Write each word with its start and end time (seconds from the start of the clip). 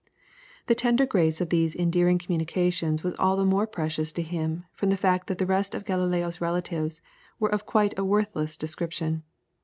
The 0.65 0.73
tender 0.73 1.05
grace 1.05 1.41
of 1.41 1.49
these 1.51 1.75
endearing 1.75 2.17
communications 2.17 3.03
was 3.03 3.13
all 3.19 3.37
the 3.37 3.45
more 3.45 3.67
precious 3.67 4.11
to 4.13 4.23
him 4.23 4.65
from 4.73 4.89
the 4.89 4.97
fact 4.97 5.27
that 5.27 5.37
the 5.37 5.45
rest 5.45 5.75
of 5.75 5.85
Galileo's 5.85 6.41
relatives 6.41 7.01
were 7.39 7.53
of 7.53 7.67
quite 7.67 7.93
a 7.99 8.03
worthless 8.03 8.57
description. 8.57 9.21